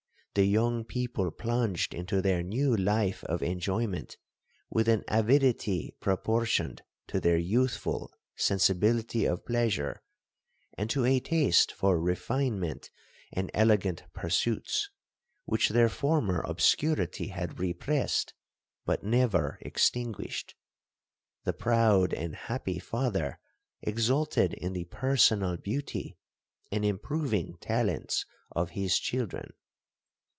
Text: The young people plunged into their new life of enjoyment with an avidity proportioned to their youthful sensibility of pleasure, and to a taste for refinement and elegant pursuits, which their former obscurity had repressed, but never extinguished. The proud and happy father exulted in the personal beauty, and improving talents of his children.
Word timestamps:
The 0.33 0.45
young 0.45 0.85
people 0.85 1.29
plunged 1.29 1.93
into 1.93 2.21
their 2.21 2.41
new 2.41 2.73
life 2.73 3.21
of 3.25 3.43
enjoyment 3.43 4.15
with 4.69 4.87
an 4.87 5.03
avidity 5.09 5.93
proportioned 5.99 6.83
to 7.07 7.19
their 7.19 7.35
youthful 7.37 8.13
sensibility 8.37 9.25
of 9.25 9.45
pleasure, 9.45 10.01
and 10.77 10.89
to 10.89 11.03
a 11.03 11.19
taste 11.19 11.73
for 11.73 11.99
refinement 11.99 12.91
and 13.33 13.51
elegant 13.53 14.03
pursuits, 14.13 14.89
which 15.43 15.67
their 15.67 15.89
former 15.89 16.39
obscurity 16.47 17.27
had 17.27 17.59
repressed, 17.59 18.33
but 18.85 19.03
never 19.03 19.57
extinguished. 19.59 20.55
The 21.43 21.51
proud 21.51 22.13
and 22.13 22.37
happy 22.37 22.79
father 22.79 23.41
exulted 23.81 24.53
in 24.53 24.71
the 24.71 24.85
personal 24.85 25.57
beauty, 25.57 26.15
and 26.71 26.85
improving 26.85 27.57
talents 27.59 28.25
of 28.51 28.69
his 28.69 28.97
children. 28.97 29.51